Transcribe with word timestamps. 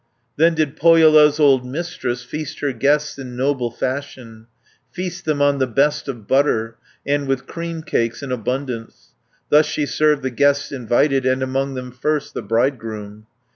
Then 0.35 0.55
did 0.55 0.77
Pohjola's 0.77 1.39
old 1.39 1.63
Mistress, 1.63 2.23
Feast 2.23 2.59
her 2.61 2.73
guests 2.73 3.19
in 3.19 3.37
noble 3.37 3.69
fashion, 3.69 4.47
Feast 4.91 5.25
them 5.25 5.43
on 5.43 5.59
the 5.59 5.67
best 5.67 6.07
of 6.07 6.25
butter, 6.27 6.75
And 7.05 7.27
with 7.27 7.45
cream 7.45 7.83
cakes 7.83 8.23
in 8.23 8.31
abundance; 8.31 9.13
230 9.51 9.57
Thus 9.57 9.65
she 9.67 9.85
served 9.85 10.23
the 10.23 10.31
guests 10.31 10.71
invited, 10.71 11.27
And 11.27 11.43
among 11.43 11.75
them 11.75 11.91
first 11.91 12.33
the 12.33 12.41
bridegroom. 12.41 13.27